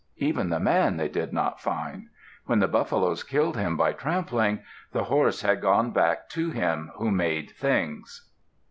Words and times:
Even 0.17 0.49
the 0.49 0.59
man 0.59 0.97
they 0.97 1.07
did 1.07 1.31
not 1.31 1.61
find. 1.61 2.07
When 2.47 2.57
the 2.57 2.67
buffaloes 2.67 3.21
killed 3.21 3.55
him 3.55 3.77
by 3.77 3.91
trampling, 3.93 4.63
the 4.93 5.03
horse 5.03 5.43
had 5.43 5.61
gone 5.61 5.91
back 5.91 6.27
to 6.29 6.49
Him 6.49 6.89
Who 6.95 7.11
Made 7.11 7.51
Things. 7.51 8.27